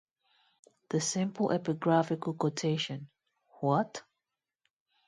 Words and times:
The 0.89 0.99
simple 0.99 1.49
epigraphical 1.51 2.33
quotation, 2.35 3.09
What? 3.59 4.01